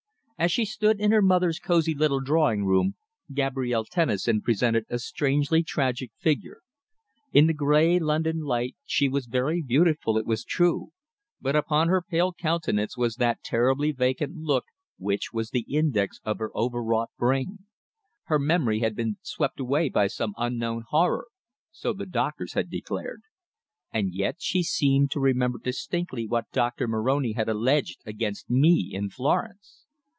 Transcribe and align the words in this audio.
As 0.41 0.51
she 0.51 0.65
stood 0.65 0.99
in 0.99 1.11
her 1.11 1.21
mother's 1.21 1.59
cosy 1.59 1.93
little 1.93 2.19
drawing 2.19 2.65
room 2.65 2.95
Gabrielle 3.31 3.85
Tennison 3.85 4.41
presented 4.41 4.85
a 4.89 4.97
strangely 4.97 5.61
tragic 5.61 6.09
figure. 6.17 6.61
In 7.31 7.45
the 7.45 7.53
grey 7.53 7.99
London 7.99 8.39
light 8.39 8.75
she 8.83 9.07
was 9.07 9.27
very 9.27 9.61
beautiful 9.61 10.17
it 10.17 10.25
was 10.25 10.43
true, 10.43 10.93
but 11.39 11.55
upon 11.55 11.89
her 11.89 12.01
pale 12.01 12.33
countenance 12.33 12.97
was 12.97 13.17
that 13.17 13.43
terribly 13.43 13.91
vacant 13.91 14.33
look 14.35 14.63
which 14.97 15.31
was 15.31 15.51
the 15.51 15.67
index 15.71 16.19
of 16.23 16.39
her 16.39 16.49
overwrought 16.57 17.11
brain. 17.19 17.67
Her 18.23 18.39
memory 18.39 18.79
had 18.79 18.95
been 18.95 19.17
swept 19.21 19.59
away 19.59 19.89
by 19.89 20.07
some 20.07 20.33
unknown 20.37 20.85
horror 20.89 21.27
so 21.69 21.93
the 21.93 22.07
doctors 22.07 22.53
had 22.53 22.67
declared. 22.67 23.21
And 23.93 24.11
yet 24.15 24.37
she 24.39 24.63
seemed 24.63 25.11
to 25.11 25.19
remember 25.19 25.59
distinctly 25.63 26.25
what 26.25 26.49
Doctor 26.51 26.87
Moroni 26.87 27.33
had 27.33 27.47
alleged 27.47 28.01
against 28.07 28.49
me 28.49 28.89
in 28.91 29.11
Florence! 29.11 29.85